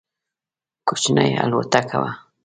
کوچنۍ 0.87 1.29
الوتکه 1.43 1.97
وه. 2.01 2.11